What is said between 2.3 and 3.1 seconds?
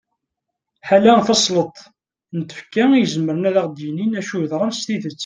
n tfekka i